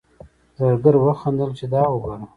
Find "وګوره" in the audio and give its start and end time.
1.89-2.25